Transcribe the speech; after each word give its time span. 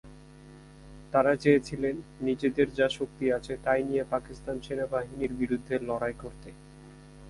তারা 1.11 1.33
চেয়েছিলেন 1.35 1.95
নিজেদের 2.21 2.67
যা 2.73 2.87
শক্তি 2.89 3.25
আছে 3.31 3.53
তাই 3.63 3.81
নিয়ে 3.83 4.03
পাকিস্তান 4.09 4.55
সেনাবাহিনীর 4.61 5.33
বিরুদ্ধে 5.33 5.75
লড়াই 5.79 6.15
করতে। 6.21 6.49